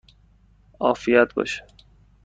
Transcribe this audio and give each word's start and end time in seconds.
عافیت 0.79 1.33
باشد! 1.33 1.71